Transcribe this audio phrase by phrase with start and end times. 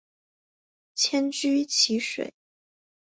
[0.95, 2.33] 迁居蕲水。